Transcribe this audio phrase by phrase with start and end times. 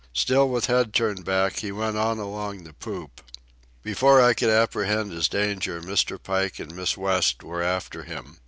[0.13, 3.21] Still with head turned back, he went on along the poop.
[3.83, 6.17] Before I could apprehend his danger, Mr.
[6.19, 8.39] Pike and Miss West were after him.